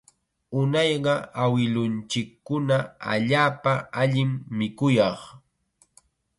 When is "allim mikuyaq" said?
4.01-5.19